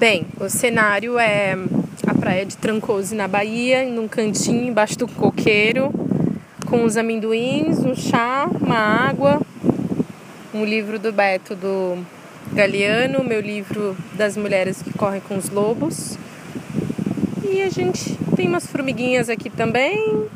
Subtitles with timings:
[0.00, 1.52] Bem, o cenário é
[2.06, 5.92] a praia de Trancoso na Bahia, num cantinho embaixo do coqueiro,
[6.64, 9.42] com os amendoins, um chá, uma água,
[10.54, 12.02] um livro do Beto do
[12.54, 16.16] Galeano, meu livro das mulheres que correm com os lobos.
[17.46, 20.26] E a gente tem umas formiguinhas aqui também,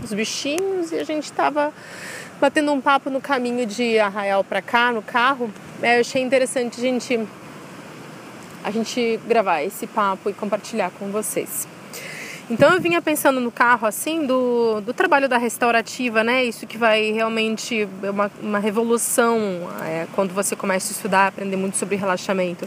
[0.00, 1.72] os bichinhos, e a gente tava
[2.40, 5.50] batendo um papo no caminho de Arraial para cá, no carro.
[5.82, 7.26] É, eu achei interessante a gente
[8.62, 11.66] a gente gravar esse papo e compartilhar com vocês.
[12.50, 16.42] Então eu vinha pensando no carro assim do, do trabalho da restaurativa, né?
[16.44, 19.38] Isso que vai realmente é uma, uma revolução
[19.84, 22.66] é, quando você começa a estudar, aprender muito sobre relaxamento.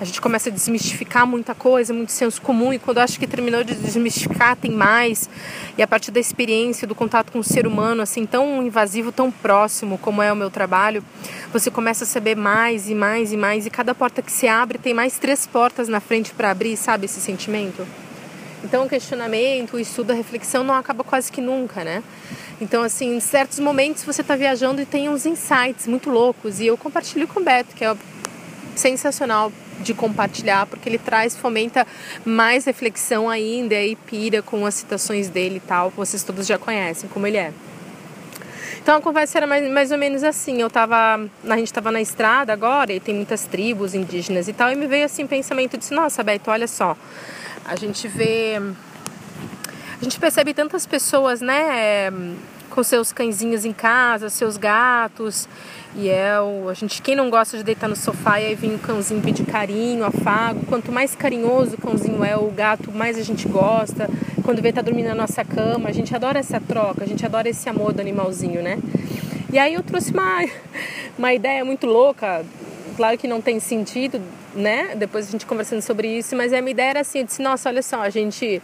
[0.00, 3.62] A gente começa a desmistificar muita coisa, muito senso comum, e quando acho que terminou
[3.62, 5.30] de desmistificar, tem mais.
[5.78, 9.30] E a partir da experiência, do contato com o ser humano, assim, tão invasivo, tão
[9.30, 11.02] próximo como é o meu trabalho,
[11.54, 14.76] você começa a saber mais e mais e mais, e cada porta que se abre
[14.76, 17.86] tem mais três portas na frente para abrir, sabe esse sentimento?
[18.64, 22.02] Então, o questionamento, o estudo, a reflexão não acaba quase que nunca, né?
[22.60, 26.58] Então, assim, em certos momentos você está viajando e tem uns insights muito loucos.
[26.58, 27.96] E eu compartilho com o Beto, que é
[28.74, 31.86] sensacional de compartilhar, porque ele traz, fomenta
[32.24, 35.90] mais reflexão ainda e pira com as citações dele e tal.
[35.90, 37.52] Vocês todos já conhecem como ele é.
[38.82, 40.60] Então a conversa era mais, mais ou menos assim.
[40.60, 41.28] Eu tava.
[41.48, 44.70] A gente estava na estrada agora e tem muitas tribos indígenas e tal.
[44.70, 46.96] E me veio assim o pensamento de nossa, Beto, olha só.
[47.64, 48.60] A gente vê.
[50.00, 52.12] A gente percebe tantas pessoas, né?
[52.70, 55.48] Com seus cãezinhos em casa, seus gatos.
[55.96, 58.74] E é o, a gente, quem não gosta de deitar no sofá e aí vem
[58.74, 60.66] o cãozinho pedir carinho, afago.
[60.66, 64.10] Quanto mais carinhoso o cãozinho é, o gato, mais a gente gosta.
[64.42, 67.48] Quando vê tá dormindo na nossa cama, a gente adora essa troca, a gente adora
[67.48, 68.78] esse amor do animalzinho, né?
[69.52, 70.44] E aí eu trouxe uma,
[71.16, 72.44] uma ideia muito louca,
[72.96, 74.20] claro que não tem sentido,
[74.52, 74.96] né?
[74.96, 77.68] Depois a gente conversando sobre isso, mas a minha ideia era assim, eu disse, nossa,
[77.68, 78.60] olha só, a gente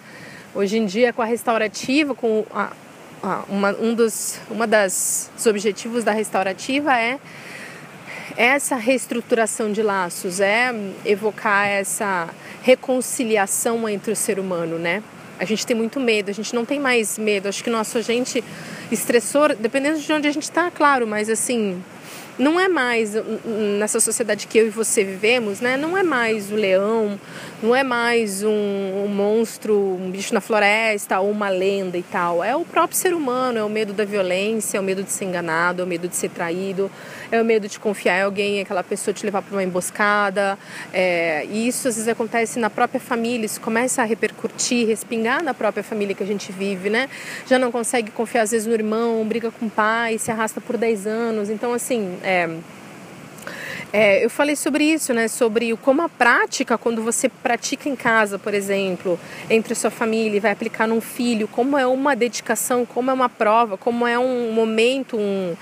[0.53, 2.73] hoje em dia com a restaurativa, com a,
[3.49, 7.19] uma, um dos uma das objetivos da restaurativa é
[8.37, 10.73] essa reestruturação de laços, é
[11.05, 12.29] evocar essa
[12.63, 15.03] reconciliação entre o ser humano, né?
[15.39, 17.49] A gente tem muito medo, a gente não tem mais medo.
[17.49, 18.45] Acho que nosso agente
[18.93, 21.83] estressor, dependendo de onde a gente está, claro, mas assim,
[22.41, 23.13] não é mais
[23.79, 25.77] nessa sociedade que eu e você vivemos, né?
[25.77, 27.21] Não é mais o leão,
[27.63, 32.43] não é mais um, um, monstro, um bicho na floresta ou uma lenda e tal.
[32.43, 35.27] É o próprio ser humano, é o medo da violência, é o medo de ser
[35.27, 36.91] enganado, é o medo de ser traído,
[37.31, 40.59] é o medo de confiar em alguém, aquela pessoa te levar para uma emboscada.
[40.93, 45.55] É, e isso às vezes acontece na própria família, isso começa a repercutir, respingar na
[45.55, 47.09] própria família que a gente vive, né?
[47.47, 50.77] Já não consegue confiar às vezes no irmão, briga com o pai, se arrasta por
[50.77, 51.51] 10 anos.
[51.51, 52.49] Então, assim, é,
[53.93, 55.27] é, eu falei sobre isso, né?
[55.27, 59.19] Sobre como a prática, quando você pratica em casa, por exemplo,
[59.49, 63.29] entre sua família e vai aplicar num filho, como é uma dedicação, como é uma
[63.29, 65.57] prova, como é um momento, um,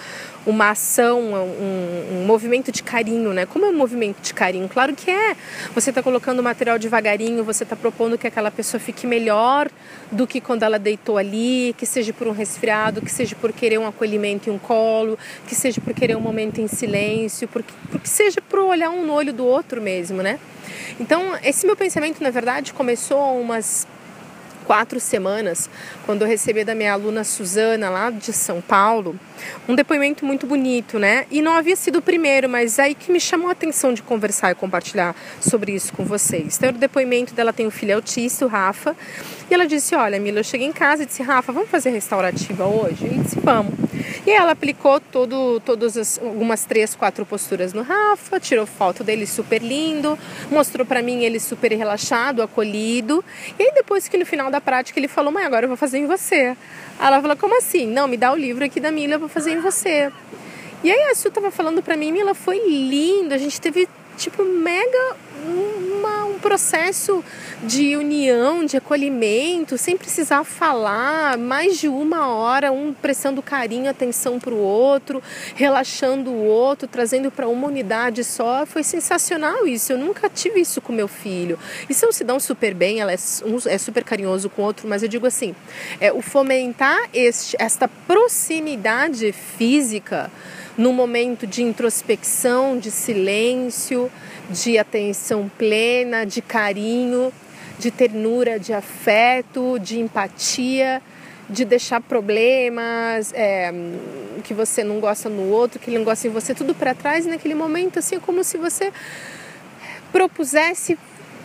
[0.48, 3.44] uma ação, um, um, movimento de carinho, né?
[3.44, 4.66] Como é um movimento de carinho?
[4.66, 5.36] Claro que é.
[5.74, 9.68] Você está colocando o material devagarinho, você está propondo que aquela pessoa fique melhor
[10.10, 13.76] do que quando ela deitou ali, que seja por um resfriado, que seja por querer
[13.76, 18.08] um acolhimento e um colo, que seja por querer um momento em silêncio, porque, porque
[18.08, 20.40] seja por olhar um no olho do outro mesmo, né?
[20.98, 23.86] Então, esse meu pensamento, na verdade, começou umas
[24.68, 25.70] quatro semanas,
[26.04, 29.18] quando eu recebi da minha aluna Suzana, lá de São Paulo,
[29.66, 31.24] um depoimento muito bonito, né?
[31.30, 34.50] E não havia sido o primeiro, mas aí que me chamou a atenção de conversar
[34.50, 36.58] e compartilhar sobre isso com vocês.
[36.58, 38.94] Então, o depoimento dela tem um filho autista, o Rafa,
[39.50, 42.66] e ela disse: Olha, Mila, eu cheguei em casa e disse: Rafa, vamos fazer restaurativa
[42.66, 43.06] hoje?
[43.06, 43.72] E disse: Vamos.
[44.28, 49.26] E ela aplicou todo, todas as, algumas três, quatro posturas no Rafa, tirou foto dele
[49.26, 50.18] super lindo,
[50.50, 53.24] mostrou para mim ele super relaxado, acolhido.
[53.58, 55.96] E aí, depois que no final da prática ele falou: Mãe, agora eu vou fazer
[55.96, 56.54] em você.
[57.00, 57.86] Ela falou: Como assim?
[57.86, 60.12] Não, me dá o livro aqui da Mila, eu vou fazer em você.
[60.84, 63.88] E aí a Su tava falando pra mim, Mila, foi lindo, a gente teve
[64.18, 65.77] tipo mega uma,
[66.38, 67.24] um processo
[67.64, 74.38] de união, de acolhimento, sem precisar falar, mais de uma hora, um prestando carinho, atenção
[74.38, 75.20] para o outro,
[75.56, 78.64] relaxando o outro, trazendo para uma unidade só.
[78.64, 79.92] Foi sensacional isso.
[79.92, 81.58] Eu nunca tive isso com meu filho.
[81.90, 84.86] E são se dão super bem, ela é, um, é super carinhoso com o outro,
[84.88, 85.56] mas eu digo assim,
[86.00, 90.30] é, o fomentar este, esta proximidade física
[90.78, 94.10] no momento de introspecção, de silêncio,
[94.48, 97.32] de atenção plena, de carinho,
[97.80, 101.02] de ternura, de afeto, de empatia,
[101.50, 103.72] de deixar problemas é,
[104.44, 107.26] que você não gosta no outro, que ele não gosta em você, tudo para trás.
[107.26, 108.92] Naquele momento, assim, é como se você
[110.12, 110.96] propusesse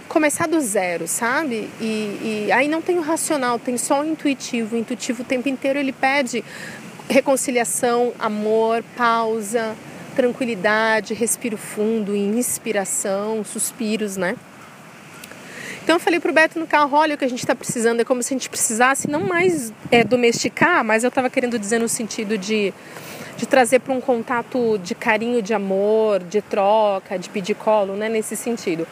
[0.08, 1.70] começar do zero, sabe?
[1.82, 4.76] E, e, aí não tem o racional, tem só o intuitivo.
[4.76, 6.44] O intuitivo o tempo inteiro ele pede
[7.10, 9.76] reconciliação, amor, pausa,
[10.16, 14.36] tranquilidade, respiro fundo, inspiração, suspiros, né?
[15.84, 18.06] Então eu falei pro Beto no carro, olha o que a gente está precisando, é
[18.06, 21.90] como se a gente precisasse não mais é, domesticar, mas eu estava querendo dizer no
[21.90, 22.74] sentido de,
[23.36, 28.08] de trazer para um contato de carinho, de amor, de troca, de pedir colo, né?
[28.08, 28.88] Nesse sentido.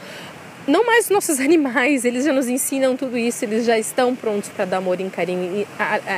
[0.67, 4.65] Não mais nossos animais, eles já nos ensinam tudo isso, eles já estão prontos para
[4.65, 5.65] dar amor e carinho,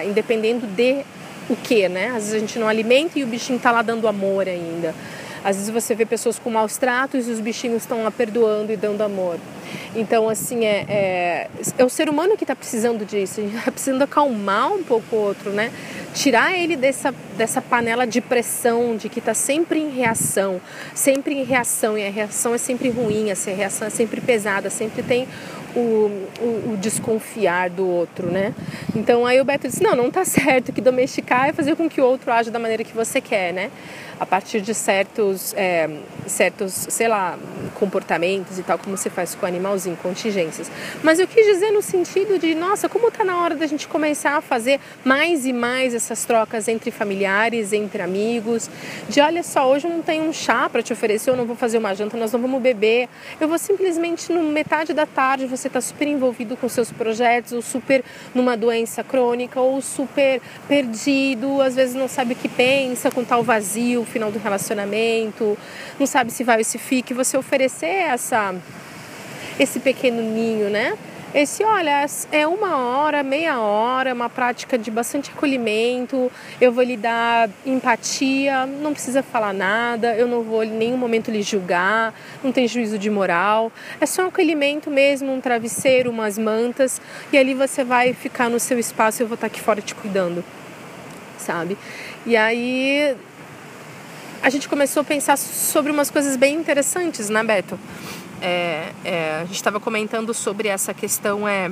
[0.08, 1.04] independendo de
[1.50, 2.08] o que, né?
[2.08, 4.94] Às vezes a gente não alimenta e o bichinho está lá dando amor ainda.
[5.44, 8.78] Às vezes você vê pessoas com maus tratos e os bichinhos estão lá perdoando e
[8.78, 9.38] dando amor.
[9.94, 13.42] Então, assim, é, é, é o ser humano que está precisando disso.
[13.42, 15.72] A gente está precisando acalmar um pouco o outro, né?
[16.14, 20.62] Tirar ele dessa, dessa panela de pressão, de que está sempre em reação.
[20.96, 21.98] Sempre em reação.
[21.98, 25.28] E a reação é sempre ruim, a reação é sempre pesada, sempre tem
[25.76, 25.80] o,
[26.40, 28.54] o, o, desconfiar do outro, né?
[28.96, 32.02] Então aí o Beto disse, não, não tá certo, que domesticar é fazer com que
[32.02, 33.72] o outro age da maneira que você quer, né?
[34.24, 35.90] A partir de certos, é,
[36.26, 37.38] certos, sei lá,
[37.76, 40.72] comportamentos e tal, como você faz com o animalzinho, contingências.
[41.04, 44.38] Mas eu quis dizer no sentido de, nossa, como está na hora da gente começar
[44.38, 48.70] a fazer mais e mais essas trocas entre familiares, entre amigos,
[49.10, 51.56] de olha só, hoje eu não tenho um chá para te oferecer, eu não vou
[51.56, 53.10] fazer uma janta, nós não vamos beber,
[53.40, 57.62] eu vou simplesmente no metade da tarde você está super envolvido com seus projetos, ou
[57.62, 58.04] super
[58.34, 63.44] numa doença crônica, ou super perdido, às vezes não sabe o que pensa, com tal
[63.44, 65.58] vazio, final do relacionamento,
[66.00, 68.56] não sabe se vai ou se fica, você oferecer essa,
[69.60, 70.96] esse pequeno ninho, né?
[71.34, 76.32] Esse, olha, é uma hora, meia hora, uma prática de bastante acolhimento.
[76.62, 81.32] Eu vou lhe dar empatia, não precisa falar nada, eu não vou em nenhum momento
[81.32, 82.14] lhe julgar,
[82.44, 83.72] não tem juízo de moral.
[84.00, 87.02] É só um acolhimento mesmo, um travesseiro, umas mantas,
[87.32, 90.46] e ali você vai ficar no seu espaço eu vou estar aqui fora te cuidando,
[91.40, 91.76] sabe?
[92.28, 93.18] E aí
[94.44, 97.80] a gente começou a pensar sobre umas coisas bem interessantes, né, Beto?
[98.42, 101.72] É, é, a gente estava comentando sobre essa questão é,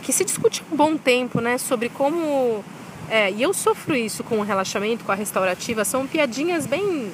[0.00, 1.58] que se discute um bom tempo, né?
[1.58, 2.64] Sobre como.
[3.10, 7.10] É, e eu sofro isso com o relaxamento, com a restaurativa, são piadinhas bem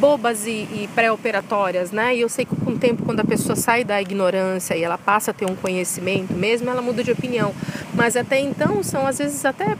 [0.00, 2.16] bobas e, e pré-operatórias, né?
[2.16, 4.98] E eu sei que com o tempo, quando a pessoa sai da ignorância e ela
[4.98, 7.54] passa a ter um conhecimento mesmo, ela muda de opinião.
[7.94, 9.76] Mas até então são às vezes até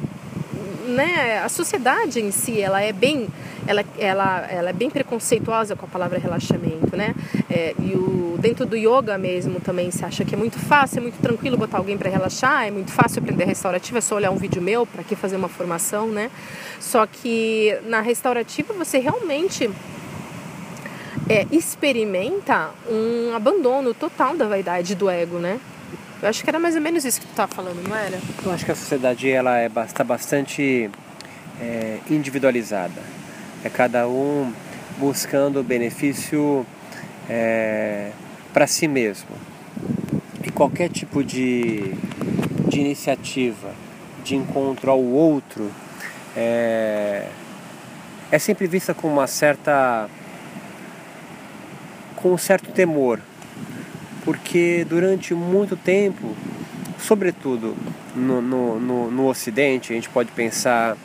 [0.86, 3.28] né, a sociedade em si, ela é bem,
[3.66, 7.14] ela, ela, ela é bem preconceituosa com a palavra relaxamento, né?
[7.50, 11.02] É, e o, dentro do yoga mesmo também se acha que é muito fácil, é
[11.02, 14.36] muito tranquilo botar alguém para relaxar, é muito fácil aprender restaurativa, é só olhar um
[14.36, 16.30] vídeo meu para que fazer uma formação, né?
[16.80, 19.70] Só que na restaurativa você realmente
[21.28, 25.58] é, experimenta um abandono total da vaidade do ego, né?
[26.22, 28.18] Eu acho que era mais ou menos isso que tu estava falando, não era?
[28.44, 30.90] Eu acho que a sociedade ela é está bastante
[31.60, 33.02] é, individualizada.
[33.64, 34.52] É cada um
[34.98, 36.66] buscando o benefício
[37.28, 38.10] é,
[38.52, 39.30] para si mesmo.
[40.44, 41.94] E qualquer tipo de,
[42.68, 43.74] de iniciativa
[44.24, 45.70] de encontro ao outro
[46.36, 47.28] é,
[48.30, 50.08] é sempre vista com uma certa
[52.16, 53.20] com um certo temor
[54.26, 56.34] porque durante muito tempo,
[56.98, 57.76] sobretudo
[58.16, 60.96] no, no, no, no Ocidente, a gente pode pensar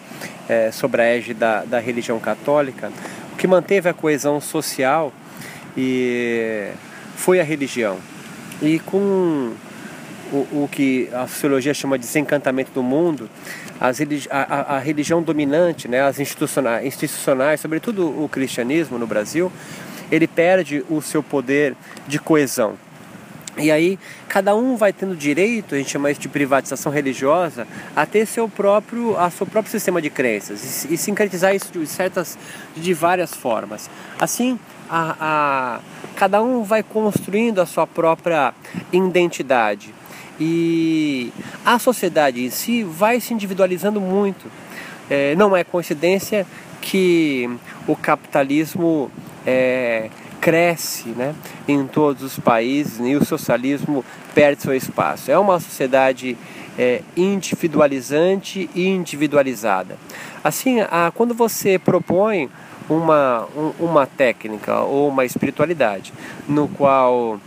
[0.48, 2.92] é, sobre a égide da, da religião católica,
[3.34, 5.14] o que manteve a coesão social
[5.78, 6.72] e
[7.16, 7.98] foi a religião.
[8.62, 9.54] E com
[10.32, 13.30] o, o que a sociologia chama de desencantamento do mundo,
[13.80, 14.00] as,
[14.30, 19.52] a, a, religião dominante, né, as institucionais, institucionais, sobretudo o cristianismo no Brasil,
[20.12, 21.76] ele perde o seu poder
[22.08, 22.76] de coesão.
[23.58, 28.06] E aí cada um vai tendo direito, a gente chama isso de privatização religiosa, a
[28.06, 32.38] ter seu próprio, a seu próprio sistema de crenças e, e sincretizar isso de certas,
[32.76, 33.90] de várias formas.
[34.20, 34.58] Assim,
[34.90, 35.80] a, a,
[36.16, 38.54] cada um vai construindo a sua própria
[38.92, 39.94] identidade
[40.40, 41.32] e
[41.66, 44.50] a sociedade em si vai se individualizando muito.
[45.10, 46.48] É, não é coincidência
[46.82, 47.50] que
[47.86, 49.12] o capitalismo
[49.46, 50.10] é,
[50.42, 51.36] cresce né,
[51.68, 55.32] em todos os países e o socialismo perde seu espaço.
[55.32, 56.36] É uma sociedade
[56.78, 59.98] é, individualizante e individualizada.
[60.44, 62.50] Assim, a, quando você propõe
[62.90, 66.12] uma, um, uma técnica ou uma espiritualidade
[66.50, 67.40] no qual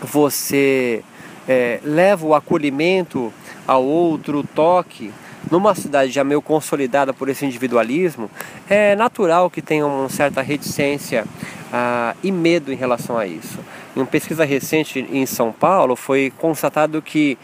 [0.00, 1.04] você
[1.46, 3.32] é, leva o acolhimento
[3.66, 5.12] ao outro, toque,
[5.50, 8.30] numa cidade já meio consolidada por esse individualismo,
[8.68, 11.24] é natural que tenha uma certa reticência
[11.72, 13.58] ah, e medo em relação a isso.
[13.96, 17.36] em uma pesquisa recente em São Paulo, foi constatado que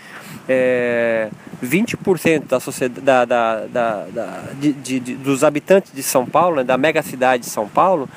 [0.49, 1.29] é,
[1.63, 6.65] 20% da sociedade, da, da, da de, de, de, dos habitantes de São Paulo, né,
[6.65, 8.09] da mega cidade de São Paulo,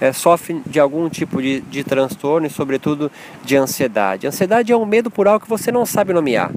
[0.00, 3.10] é, sofrem de algum tipo de, de transtorno e, sobretudo,
[3.44, 4.26] de ansiedade.
[4.26, 6.50] Ansiedade é um medo por algo que você não sabe nomear.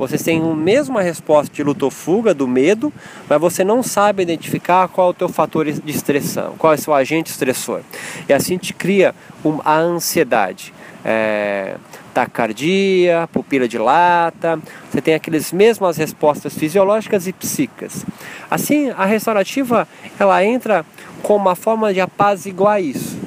[0.00, 2.90] Você tem a mesma resposta de luta ou fuga, do medo,
[3.28, 6.80] mas você não sabe identificar qual é o teu fator de estressão, qual é o
[6.80, 7.82] seu agente estressor.
[8.26, 9.14] E assim te cria
[9.62, 10.72] a ansiedade.
[11.04, 11.76] É,
[12.14, 14.58] taquicardia, pupila de lata,
[14.90, 18.06] você tem aquelas mesmas respostas fisiológicas e psíquicas.
[18.50, 19.86] Assim, a restaurativa
[20.18, 20.84] ela entra
[21.22, 23.18] como uma forma de apaziguar isso.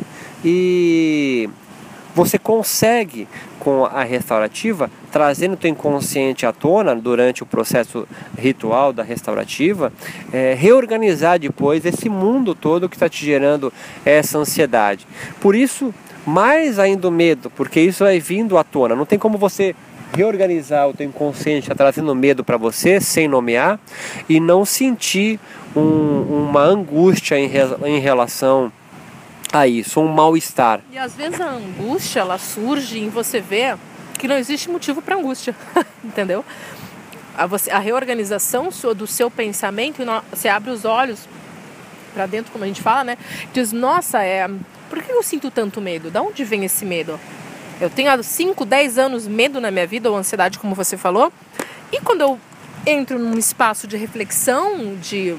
[0.44, 1.48] E
[2.16, 3.28] você consegue
[3.64, 8.06] com a restaurativa, trazendo o teu inconsciente à tona durante o processo
[8.38, 9.92] ritual da restaurativa,
[10.34, 13.72] é, reorganizar depois esse mundo todo que está te gerando
[14.04, 15.08] essa ansiedade.
[15.40, 15.94] Por isso,
[16.26, 18.96] mais ainda o medo, porque isso vai vindo à tona.
[18.96, 19.74] Não tem como você
[20.14, 23.80] reorganizar o teu inconsciente, está trazendo medo para você, sem nomear,
[24.28, 25.40] e não sentir
[25.76, 27.50] um, uma angústia em,
[27.86, 28.72] em relação
[29.54, 30.82] a isso, um mal-estar.
[30.92, 33.78] E às vezes a angústia ela surge em você ver
[34.18, 35.56] que não existe motivo para angústia,
[36.04, 36.44] entendeu?
[37.38, 41.28] A, você, a reorganização do seu pensamento, você abre os olhos
[42.14, 43.18] para dentro, como a gente fala, né?
[43.54, 44.50] Diz, nossa, é,
[44.90, 46.12] por que eu sinto tanto medo?
[46.12, 47.20] Da onde vem esse medo?
[47.82, 51.34] Eu tenho há 5, 10 anos medo na minha vida, ou ansiedade, como você falou.
[51.92, 52.40] E quando eu
[52.86, 55.36] entro num espaço de reflexão, de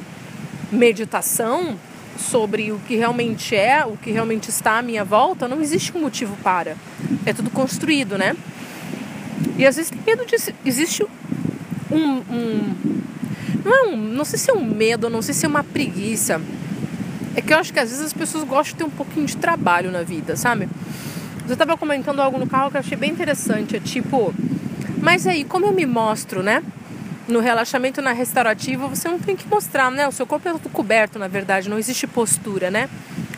[0.73, 1.79] meditação
[2.19, 6.01] sobre o que realmente é, o que realmente está à minha volta, não existe um
[6.01, 6.77] motivo para.
[7.27, 8.37] É tudo construído, né?
[9.57, 10.37] E às vezes tem medo de.
[10.65, 11.05] Existe
[11.91, 12.75] um, um.
[13.65, 13.97] não é um.
[13.97, 16.41] Não sei se é um medo, não sei se é uma preguiça
[17.37, 19.37] é que eu acho que às vezes as pessoas gostam de ter um pouquinho de
[19.37, 20.69] trabalho na vida, sabe?
[21.45, 23.77] Você estava comentando algo no carro que eu achei bem interessante.
[23.77, 24.33] É tipo,
[25.01, 26.63] mas aí, como eu me mostro, né?
[27.27, 30.07] No relaxamento na restaurativa, você não tem que mostrar, né?
[30.07, 32.89] O seu corpo é coberto, na verdade, não existe postura, né?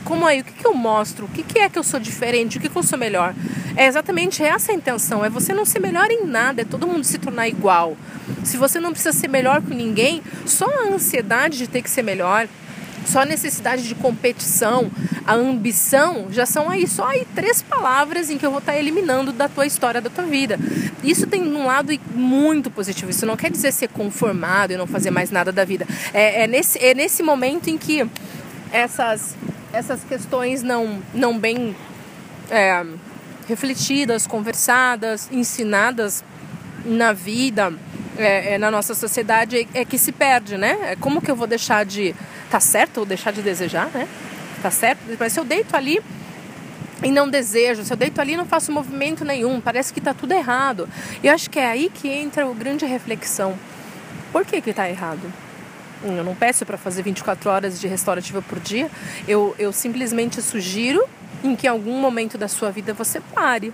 [0.04, 1.26] Como aí, o que, que eu mostro?
[1.26, 2.58] O que, que é que eu sou diferente?
[2.58, 3.34] O que, que eu sou melhor?
[3.76, 7.04] É exatamente essa a intenção, é você não ser melhor em nada, é todo mundo
[7.04, 7.96] se tornar igual.
[8.42, 12.02] Se você não precisa ser melhor que ninguém, só a ansiedade de ter que ser
[12.02, 12.48] melhor,
[13.04, 14.90] só a necessidade de competição,
[15.26, 19.32] a ambição, já são aí só aí três palavras em que eu vou estar eliminando
[19.32, 20.58] da tua história, da tua vida.
[21.02, 23.10] Isso tem um lado muito positivo.
[23.10, 25.86] Isso não quer dizer ser conformado e não fazer mais nada da vida.
[26.14, 28.08] É, é nesse, é nesse momento em que
[28.72, 29.36] essas,
[29.72, 31.74] essas questões não, não bem
[32.50, 32.84] é,
[33.48, 36.22] refletidas, conversadas, ensinadas
[36.84, 37.72] na vida,
[38.16, 40.92] é, é, na nossa sociedade, é, é que se perde, né?
[40.92, 42.14] É como que eu vou deixar de
[42.50, 44.06] Tá certo ou deixar de desejar, né?
[44.62, 45.00] Tá certo?
[45.18, 46.00] Mas se eu deito ali
[47.02, 50.32] e não desejo, se eu deito ali não faço movimento nenhum, parece que tá tudo
[50.32, 50.88] errado.
[51.22, 53.54] E eu acho que é aí que entra a grande reflexão.
[54.32, 55.32] Por que que tá errado?
[56.02, 58.90] Eu não peço para fazer 24 horas de restaurativa por dia.
[59.26, 61.02] Eu, eu simplesmente sugiro
[61.42, 63.72] em que em algum momento da sua vida você pare.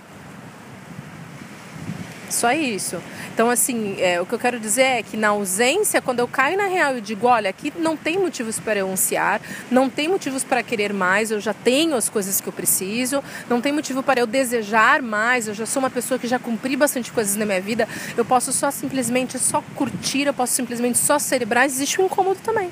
[2.33, 2.97] Só isso.
[3.31, 6.57] Então, assim, é, o que eu quero dizer é que na ausência, quando eu caio
[6.57, 10.43] na real e digo, olha, aqui não tem motivos para eu ansiar, não tem motivos
[10.43, 14.19] para querer mais, eu já tenho as coisas que eu preciso, não tem motivo para
[14.19, 17.61] eu desejar mais, eu já sou uma pessoa que já cumpri bastante coisas na minha
[17.61, 17.87] vida,
[18.17, 22.71] eu posso só simplesmente só curtir, eu posso simplesmente só celebrar, existe um incômodo também.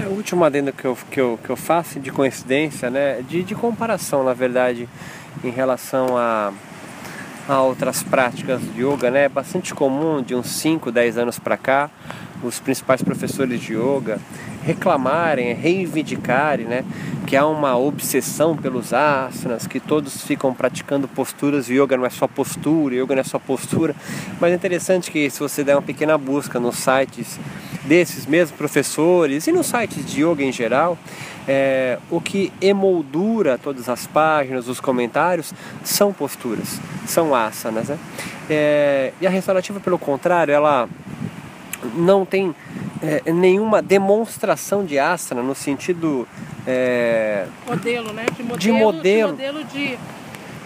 [0.00, 3.42] É, a última adenda que eu, que, eu, que eu faço de coincidência, né, de,
[3.42, 4.88] de comparação, na verdade,
[5.44, 6.52] em relação a
[7.48, 9.24] a outras práticas de yoga, né?
[9.24, 11.90] É bastante comum de uns 5, 10 anos para cá,
[12.42, 14.18] os principais professores de yoga
[14.66, 16.84] reclamarem, reivindicarem, né,
[17.24, 22.26] que há uma obsessão pelos asanas, que todos ficam praticando posturas, yoga não é só
[22.26, 23.94] postura, yoga não é só postura,
[24.40, 27.38] mas é interessante que se você der uma pequena busca nos sites
[27.86, 30.98] desses mesmos professores e nos sites de yoga em geral,
[31.48, 37.88] é, o que emoldura todas as páginas, os comentários, são posturas, são asanas.
[37.88, 37.98] Né?
[38.50, 40.88] É, e a restaurativa, pelo contrário, ela
[41.94, 42.54] não tem
[43.02, 46.26] é, nenhuma demonstração de asana no sentido.
[46.66, 48.26] É, modelo, né?
[48.36, 48.58] De modelo.
[48.58, 49.36] De modelo.
[49.36, 49.98] De modelo, de,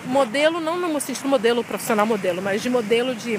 [0.07, 3.39] modelo não no sentido modelo profissional modelo, mas de modelo de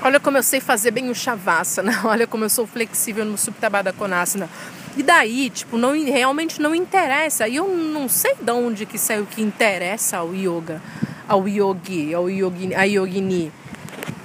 [0.00, 3.92] Olha como eu sei fazer bem o Shavasana, olha como eu sou flexível no Suptabada
[3.92, 4.48] Konasana.
[4.96, 7.48] E daí, tipo, não, realmente não interessa.
[7.48, 10.80] E eu não sei de onde que saiu que interessa ao yoga,
[11.28, 13.52] ao yogi, ao yogi, a yogini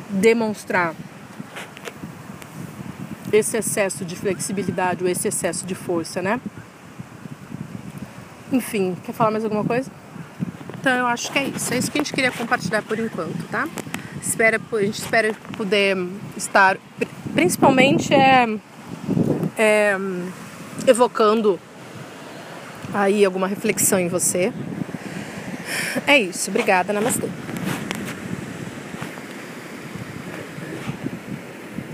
[0.10, 0.94] demonstrar
[3.32, 6.40] esse excesso de flexibilidade ou esse excesso de força, né?
[8.52, 9.92] Enfim, quer falar mais alguma coisa?
[10.80, 11.74] Então eu acho que é isso.
[11.74, 13.68] É isso que a gente queria compartilhar por enquanto, tá?
[14.26, 15.98] Espera, a gente espera poder
[16.38, 16.78] estar,
[17.34, 18.48] principalmente é,
[19.58, 19.98] é,
[20.88, 21.60] evocando
[22.94, 24.54] aí alguma reflexão em você.
[26.08, 26.50] É isso.
[26.50, 26.94] Obrigada.
[26.94, 27.28] Namastê.